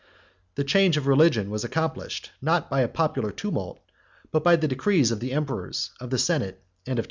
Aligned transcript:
The 0.55 0.63
change 0.63 0.97
of 0.97 1.05
religion 1.05 1.51
was 1.51 1.63
accomplished, 1.63 2.31
not 2.41 2.71
by 2.71 2.81
a 2.81 2.87
popular 2.87 3.29
tumult, 3.29 3.79
but 4.31 4.43
by 4.43 4.55
the 4.55 4.67
decrees 4.67 5.11
of 5.11 5.19
the 5.19 5.31
emperors, 5.31 5.91
of 5.99 6.09
the 6.09 6.17
senate, 6.17 6.63
and 6.87 6.97
of 6.97 6.97
time. 6.97 6.99